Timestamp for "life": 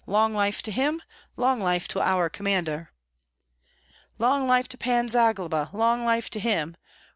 0.33-0.63, 1.61-1.87, 4.47-4.67, 6.03-6.27